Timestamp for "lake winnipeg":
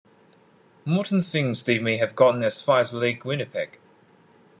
2.91-3.77